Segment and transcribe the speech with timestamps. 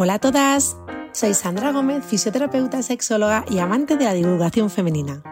[0.00, 0.76] Hola a todas,
[1.10, 5.24] soy Sandra Gómez, fisioterapeuta, sexóloga y amante de la divulgación femenina.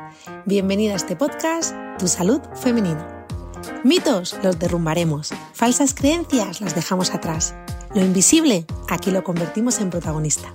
[0.44, 3.24] Bienvenida a este podcast, Tu Salud Femenina.
[3.84, 7.54] Mitos los derrumbaremos, falsas creencias las dejamos atrás.
[7.94, 10.52] Lo invisible, aquí lo convertimos en protagonista.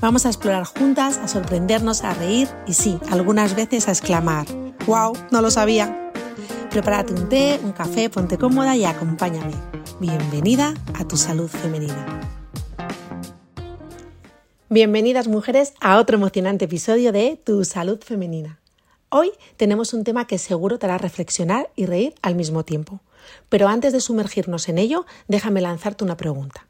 [0.00, 4.46] Vamos a explorar juntas, a sorprendernos, a reír y sí, algunas veces a exclamar,
[4.86, 5.12] ¡Wow!
[5.30, 6.10] No lo sabía.
[6.70, 9.52] Prepárate un té, un café, ponte cómoda y acompáñame.
[10.00, 12.16] Bienvenida a tu salud femenina.
[14.68, 18.58] Bienvenidas mujeres a otro emocionante episodio de Tu salud femenina.
[19.10, 22.98] Hoy tenemos un tema que seguro te hará reflexionar y reír al mismo tiempo.
[23.48, 26.66] Pero antes de sumergirnos en ello, déjame lanzarte una pregunta.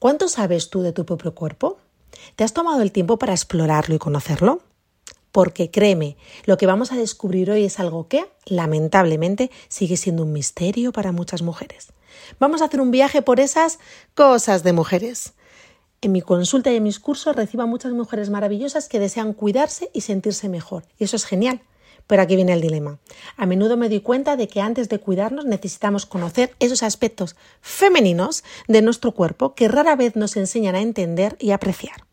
[0.00, 1.78] ¿Cuánto sabes tú de tu propio cuerpo?
[2.34, 4.60] ¿Te has tomado el tiempo para explorarlo y conocerlo?
[5.30, 6.16] Porque créeme,
[6.46, 11.12] lo que vamos a descubrir hoy es algo que, lamentablemente, sigue siendo un misterio para
[11.12, 11.92] muchas mujeres.
[12.40, 13.78] Vamos a hacer un viaje por esas
[14.16, 15.35] cosas de mujeres
[16.00, 19.90] en mi consulta y en mis cursos recibo a muchas mujeres maravillosas que desean cuidarse
[19.92, 20.84] y sentirse mejor.
[20.98, 21.62] Y eso es genial.
[22.06, 22.98] Pero aquí viene el dilema.
[23.36, 28.44] A menudo me doy cuenta de que antes de cuidarnos necesitamos conocer esos aspectos femeninos
[28.68, 32.06] de nuestro cuerpo que rara vez nos enseñan a entender y apreciar.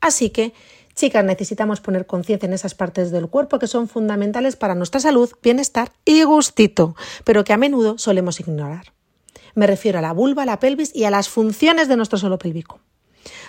[0.00, 0.54] Así que,
[0.94, 5.30] chicas, necesitamos poner conciencia en esas partes del cuerpo que son fundamentales para nuestra salud,
[5.42, 8.94] bienestar y gustito, pero que a menudo solemos ignorar.
[9.54, 12.80] Me refiero a la vulva, la pelvis y a las funciones de nuestro suelo pélvico.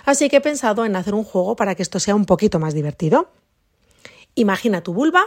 [0.04, 2.74] Así que he pensado en hacer un juego para que esto sea un poquito más
[2.74, 3.30] divertido.
[4.34, 5.24] Imagina tu vulva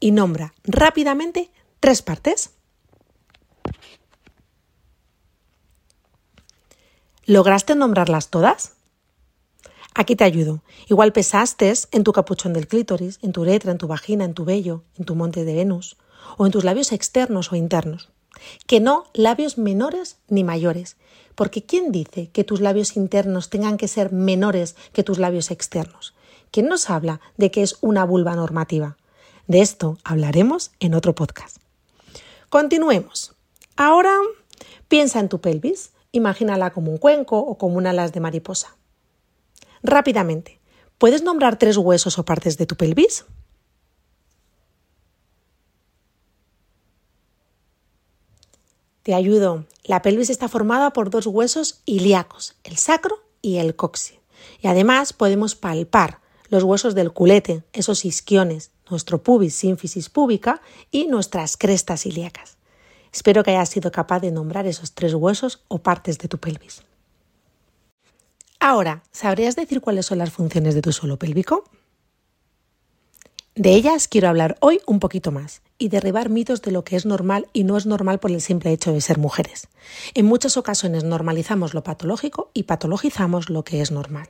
[0.00, 2.50] y nombra rápidamente tres partes.
[7.26, 8.72] ¿Lograste nombrarlas todas?
[9.94, 10.62] Aquí te ayudo.
[10.88, 14.44] Igual pesaste en tu capuchón del clítoris, en tu uretra, en tu vagina, en tu
[14.44, 15.96] vello, en tu monte de Venus,
[16.36, 18.10] o en tus labios externos o internos.
[18.66, 20.96] Que no labios menores ni mayores,
[21.34, 26.14] porque ¿quién dice que tus labios internos tengan que ser menores que tus labios externos?
[26.50, 28.96] ¿Quién nos habla de que es una vulva normativa?
[29.46, 31.58] De esto hablaremos en otro podcast.
[32.48, 33.34] Continuemos.
[33.76, 34.16] Ahora
[34.88, 38.76] piensa en tu pelvis, imagínala como un cuenco o como una alas de mariposa.
[39.82, 40.60] Rápidamente,
[40.98, 43.24] ¿puedes nombrar tres huesos o partes de tu pelvis?
[49.04, 49.66] Te ayudo.
[49.84, 54.18] La pelvis está formada por dos huesos ilíacos, el sacro y el coxi.
[54.62, 61.06] Y además podemos palpar los huesos del culete, esos isquiones, nuestro pubis, sínfisis púbica y
[61.06, 62.56] nuestras crestas ilíacas.
[63.12, 66.82] Espero que hayas sido capaz de nombrar esos tres huesos o partes de tu pelvis.
[68.58, 71.64] Ahora, ¿sabrías decir cuáles son las funciones de tu suelo pélvico?
[73.56, 77.06] De ellas quiero hablar hoy un poquito más y derribar mitos de lo que es
[77.06, 79.68] normal y no es normal por el simple hecho de ser mujeres.
[80.14, 84.28] En muchas ocasiones normalizamos lo patológico y patologizamos lo que es normal.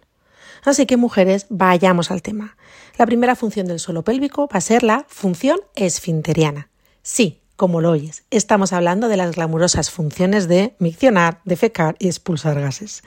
[0.62, 2.58] Así que mujeres, vayamos al tema.
[2.98, 6.68] La primera función del suelo pélvico va a ser la función esfinteriana.
[7.02, 12.60] Sí, como lo oyes, estamos hablando de las glamurosas funciones de miccionar, defecar y expulsar
[12.60, 13.02] gases.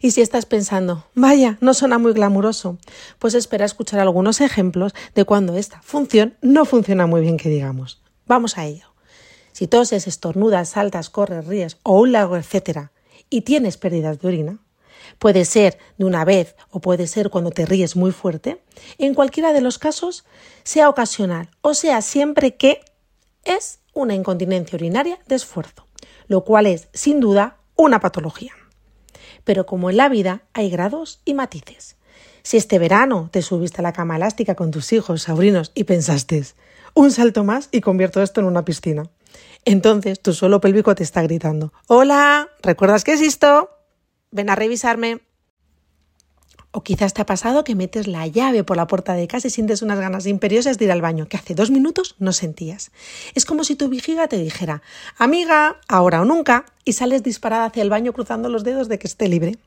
[0.00, 2.78] Y si estás pensando, vaya, no suena muy glamuroso,
[3.18, 8.00] pues espera escuchar algunos ejemplos de cuando esta función no funciona muy bien que digamos.
[8.26, 8.86] Vamos a ello.
[9.52, 12.92] Si toses, estornudas, saltas, corres, ríes o un lago, etcétera,
[13.28, 14.58] y tienes pérdidas de orina,
[15.18, 18.62] puede ser de una vez o puede ser cuando te ríes muy fuerte,
[18.98, 20.24] en cualquiera de los casos,
[20.62, 22.82] sea ocasional o sea siempre que
[23.44, 25.86] es una incontinencia urinaria de esfuerzo,
[26.28, 28.52] lo cual es, sin duda, una patología
[29.48, 31.96] pero como en la vida hay grados y matices.
[32.42, 36.44] Si este verano te subiste a la cama elástica con tus hijos, sobrinos y pensaste,
[36.92, 39.04] un salto más y convierto esto en una piscina.
[39.64, 43.70] Entonces tu suelo pélvico te está gritando, hola, ¿recuerdas que existo?
[44.30, 45.22] Ven a revisarme.
[46.78, 49.50] O quizás te ha pasado que metes la llave por la puerta de casa y
[49.50, 52.92] sientes unas ganas imperiosas de ir al baño que hace dos minutos no sentías.
[53.34, 54.80] Es como si tu vigiga te dijera,
[55.16, 59.08] amiga, ahora o nunca, y sales disparada hacia el baño cruzando los dedos de que
[59.08, 59.58] esté libre.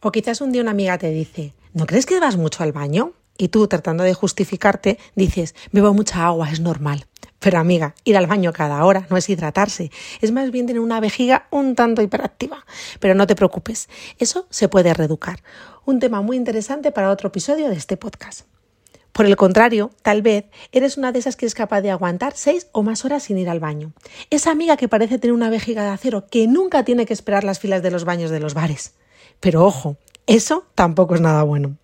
[0.00, 3.12] O quizás un día una amiga te dice, ¿no crees que vas mucho al baño?
[3.38, 7.06] Y tú, tratando de justificarte, dices, bebo mucha agua, es normal.
[7.38, 10.98] Pero amiga, ir al baño cada hora no es hidratarse, es más bien tener una
[10.98, 12.66] vejiga un tanto hiperactiva.
[12.98, 13.88] Pero no te preocupes,
[14.18, 15.42] eso se puede reeducar.
[15.84, 18.42] Un tema muy interesante para otro episodio de este podcast.
[19.12, 22.68] Por el contrario, tal vez eres una de esas que es capaz de aguantar seis
[22.72, 23.92] o más horas sin ir al baño.
[24.30, 27.58] Esa amiga que parece tener una vejiga de acero que nunca tiene que esperar las
[27.58, 28.94] filas de los baños de los bares.
[29.40, 29.96] Pero ojo,
[30.26, 31.76] eso tampoco es nada bueno.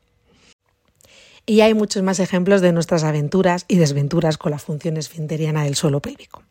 [1.47, 5.75] Y hay muchos más ejemplos de nuestras aventuras y desventuras con la función esfinteriana del
[5.75, 6.43] suelo pélvico.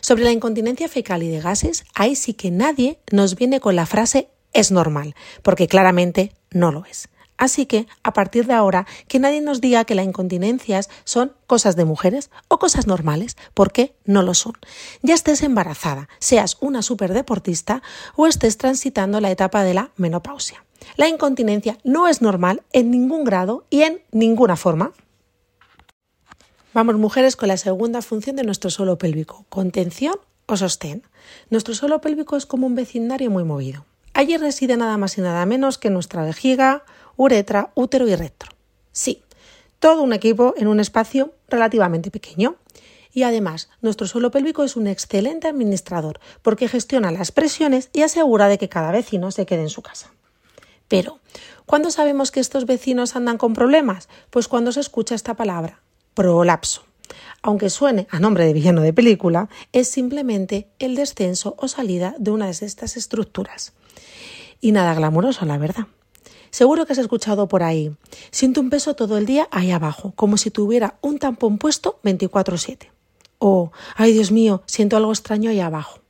[0.00, 3.86] Sobre la incontinencia fecal y de gases, ahí sí que nadie nos viene con la
[3.86, 7.08] frase es normal, porque claramente no lo es.
[7.38, 11.76] Así que, a partir de ahora, que nadie nos diga que las incontinencias son cosas
[11.76, 14.54] de mujeres o cosas normales, porque no lo son.
[15.02, 17.80] Ya estés embarazada, seas una superdeportista
[18.16, 20.64] o estés transitando la etapa de la menopausia.
[20.96, 24.92] La incontinencia no es normal en ningún grado y en ninguna forma.
[26.74, 30.14] Vamos, mujeres, con la segunda función de nuestro suelo pélvico, contención
[30.46, 31.02] o sostén.
[31.50, 33.84] Nuestro suelo pélvico es como un vecindario muy movido.
[34.14, 36.84] Allí reside nada más y nada menos que nuestra vejiga,
[37.18, 38.46] uretra, útero y recto.
[38.92, 39.22] Sí,
[39.78, 42.56] todo un equipo en un espacio relativamente pequeño.
[43.12, 48.48] Y además, nuestro suelo pélvico es un excelente administrador porque gestiona las presiones y asegura
[48.48, 50.12] de que cada vecino se quede en su casa.
[50.86, 51.18] Pero,
[51.66, 54.08] ¿cuándo sabemos que estos vecinos andan con problemas?
[54.30, 55.80] Pues cuando se escucha esta palabra,
[56.14, 56.84] prolapso.
[57.42, 62.30] Aunque suene a nombre de villano de película, es simplemente el descenso o salida de
[62.30, 63.72] una de estas estructuras.
[64.60, 65.86] Y nada glamuroso, la verdad.
[66.50, 67.94] Seguro que has escuchado por ahí.
[68.30, 72.90] Siento un peso todo el día ahí abajo, como si tuviera un tampón puesto 24/7.
[73.38, 76.00] O, ay Dios mío, siento algo extraño ahí abajo.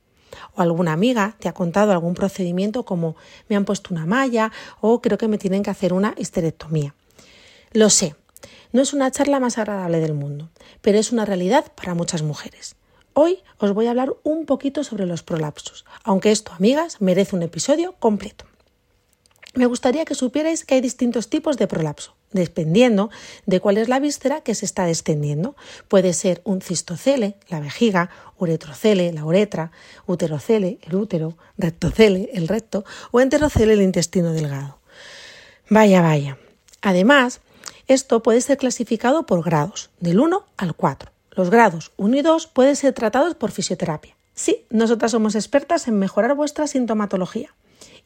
[0.55, 3.15] O alguna amiga te ha contado algún procedimiento como
[3.47, 4.51] me han puesto una malla
[4.81, 6.95] o creo que me tienen que hacer una histerectomía.
[7.71, 8.15] Lo sé,
[8.71, 10.49] no es una charla más agradable del mundo,
[10.81, 12.75] pero es una realidad para muchas mujeres.
[13.13, 17.43] Hoy os voy a hablar un poquito sobre los prolapsos, aunque esto, amigas, merece un
[17.43, 18.45] episodio completo.
[19.55, 23.09] Me gustaría que supierais que hay distintos tipos de prolapso, dependiendo
[23.47, 25.55] de cuál es la víscera que se está descendiendo.
[25.87, 29.71] Puede ser un cistocele, la vejiga, uretrocele, la uretra,
[30.05, 34.77] uterocele, el útero, rectocele, el recto, o enterocele, el intestino delgado.
[35.67, 36.37] Vaya, vaya.
[36.81, 37.41] Además,
[37.87, 41.11] esto puede ser clasificado por grados, del 1 al 4.
[41.31, 44.15] Los grados 1 y 2 pueden ser tratados por fisioterapia.
[44.35, 47.53] Sí, nosotras somos expertas en mejorar vuestra sintomatología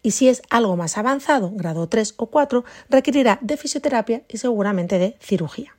[0.04, 5.00] y si es algo más avanzado, grado 3 o 4, requerirá de fisioterapia y seguramente
[5.00, 5.76] de cirugía.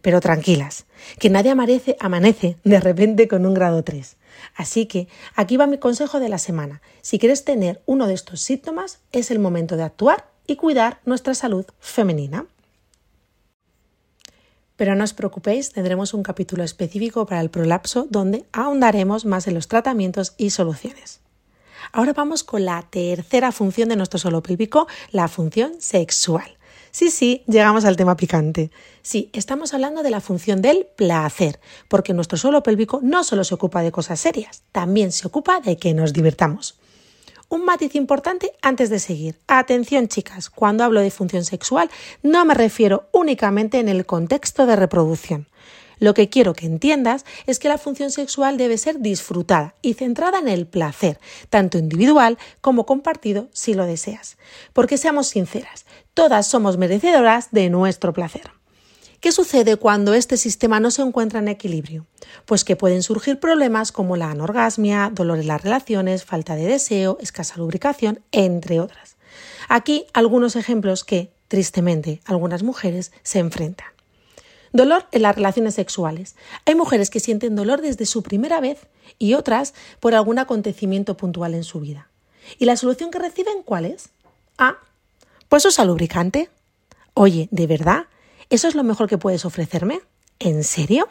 [0.00, 0.86] Pero tranquilas,
[1.18, 4.16] que nadie amanece, amanece de repente con un grado 3.
[4.54, 6.82] Así que aquí va mi consejo de la semana.
[7.02, 11.34] Si quieres tener uno de estos síntomas, es el momento de actuar y cuidar nuestra
[11.34, 12.46] salud femenina.
[14.76, 19.54] Pero no os preocupéis, tendremos un capítulo específico para el prolapso donde ahondaremos más en
[19.54, 21.23] los tratamientos y soluciones.
[21.92, 26.56] Ahora vamos con la tercera función de nuestro suelo pélvico, la función sexual.
[26.90, 28.70] Sí, sí, llegamos al tema picante.
[29.02, 31.58] Sí, estamos hablando de la función del placer,
[31.88, 35.76] porque nuestro suelo pélvico no solo se ocupa de cosas serias, también se ocupa de
[35.76, 36.78] que nos divertamos.
[37.48, 39.40] Un matiz importante antes de seguir.
[39.48, 41.90] Atención chicas, cuando hablo de función sexual
[42.22, 45.48] no me refiero únicamente en el contexto de reproducción.
[45.98, 50.38] Lo que quiero que entiendas es que la función sexual debe ser disfrutada y centrada
[50.38, 51.18] en el placer,
[51.50, 54.36] tanto individual como compartido si lo deseas.
[54.72, 58.50] Porque seamos sinceras, todas somos merecedoras de nuestro placer.
[59.24, 62.04] ¿Qué sucede cuando este sistema no se encuentra en equilibrio?
[62.44, 67.16] Pues que pueden surgir problemas como la anorgasmia, dolor en las relaciones, falta de deseo,
[67.22, 69.16] escasa lubricación, entre otras.
[69.70, 73.93] Aquí algunos ejemplos que, tristemente, algunas mujeres se enfrentan.
[74.74, 76.34] Dolor en las relaciones sexuales.
[76.66, 78.88] Hay mujeres que sienten dolor desde su primera vez
[79.20, 82.08] y otras por algún acontecimiento puntual en su vida.
[82.58, 84.08] ¿Y la solución que reciben cuál es?
[84.58, 84.78] Ah,
[85.48, 86.50] pues usa lubricante.
[87.14, 88.06] Oye, ¿de verdad?
[88.50, 90.00] ¿Eso es lo mejor que puedes ofrecerme?
[90.40, 91.08] ¿En serio?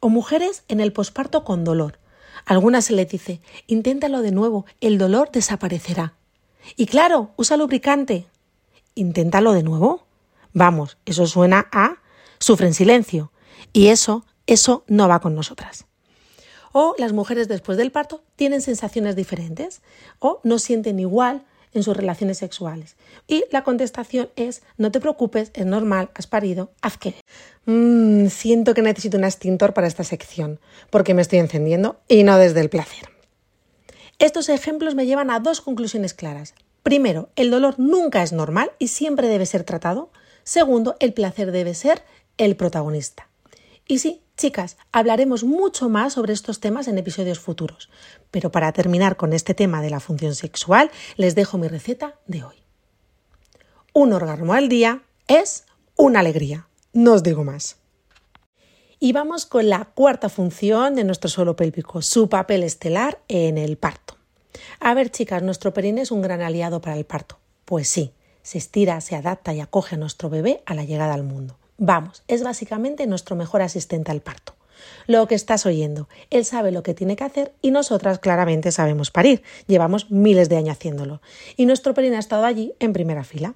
[0.00, 2.00] O mujeres en el posparto con dolor.
[2.44, 6.14] algunas se les dice, inténtalo de nuevo, el dolor desaparecerá.
[6.74, 8.26] Y claro, usa lubricante.
[8.96, 10.06] Inténtalo de nuevo.
[10.52, 11.98] Vamos, eso suena a
[12.38, 13.32] sufre en silencio.
[13.72, 15.86] Y eso, eso no va con nosotras.
[16.72, 19.82] O las mujeres después del parto tienen sensaciones diferentes
[20.18, 22.96] o no sienten igual en sus relaciones sexuales.
[23.26, 27.14] Y la contestación es, no te preocupes, es normal, has parido, haz que.
[27.66, 32.38] Mm, siento que necesito un extintor para esta sección, porque me estoy encendiendo y no
[32.38, 33.10] desde el placer.
[34.18, 36.54] Estos ejemplos me llevan a dos conclusiones claras.
[36.82, 40.10] Primero, el dolor nunca es normal y siempre debe ser tratado.
[40.42, 42.02] Segundo, el placer debe ser
[42.38, 43.28] el protagonista.
[43.86, 47.90] Y sí, chicas, hablaremos mucho más sobre estos temas en episodios futuros.
[48.30, 52.44] Pero para terminar con este tema de la función sexual, les dejo mi receta de
[52.44, 52.56] hoy.
[53.92, 55.64] Un orgasmo al día es
[55.96, 56.68] una alegría.
[56.92, 57.76] No os digo más.
[59.00, 63.76] Y vamos con la cuarta función de nuestro suelo pélvico, su papel estelar en el
[63.76, 64.16] parto.
[64.80, 67.38] A ver, chicas, nuestro perine es un gran aliado para el parto.
[67.64, 71.22] Pues sí, se estira, se adapta y acoge a nuestro bebé a la llegada al
[71.22, 71.58] mundo.
[71.80, 74.56] Vamos, es básicamente nuestro mejor asistente al parto.
[75.06, 76.08] Lo que estás oyendo.
[76.28, 79.44] Él sabe lo que tiene que hacer y nosotras claramente sabemos parir.
[79.68, 81.22] Llevamos miles de años haciéndolo.
[81.56, 83.54] Y nuestro Perín ha estado allí en primera fila.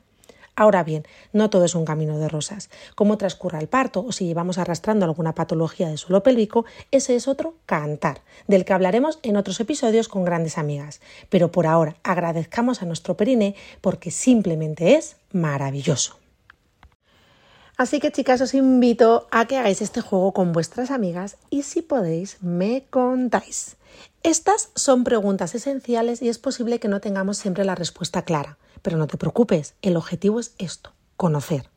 [0.55, 2.71] Ahora bien, no todo es un camino de rosas.
[2.95, 7.27] Cómo transcurra el parto o si llevamos arrastrando alguna patología de suelo pélvico, ese es
[7.27, 11.01] otro cantar, del que hablaremos en otros episodios con grandes amigas.
[11.29, 16.22] Pero por ahora agradezcamos a nuestro periné porque simplemente es maravilloso.
[17.83, 21.83] Así que chicas, os invito a que hagáis este juego con vuestras amigas y si
[21.83, 23.75] podéis, me contáis.
[24.23, 28.57] Estas son preguntas esenciales y es posible que no tengamos siempre la respuesta clara.
[28.83, 31.71] Pero no te preocupes, el objetivo es esto, conocer.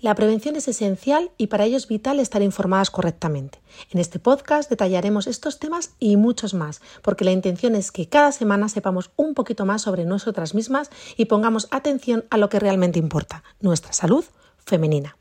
[0.00, 3.60] La prevención es esencial y para ello es vital estar informadas correctamente.
[3.90, 8.30] En este podcast detallaremos estos temas y muchos más, porque la intención es que cada
[8.30, 13.00] semana sepamos un poquito más sobre nosotras mismas y pongamos atención a lo que realmente
[13.00, 14.24] importa, nuestra salud
[14.64, 15.16] femenina.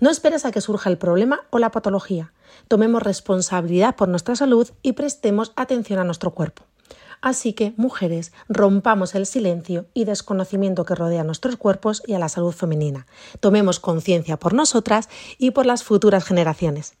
[0.00, 2.32] No esperes a que surja el problema o la patología.
[2.68, 6.64] Tomemos responsabilidad por nuestra salud y prestemos atención a nuestro cuerpo.
[7.22, 12.18] Así que, mujeres, rompamos el silencio y desconocimiento que rodea a nuestros cuerpos y a
[12.18, 13.06] la salud femenina.
[13.40, 16.94] Tomemos conciencia por nosotras y por las futuras generaciones.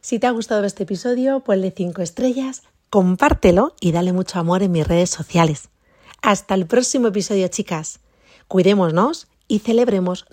[0.00, 4.72] Si te ha gustado este episodio, ponle 5 estrellas, compártelo y dale mucho amor en
[4.72, 5.70] mis redes sociales.
[6.20, 8.00] Hasta el próximo episodio, chicas.
[8.48, 10.26] Cuidémonos y celebremos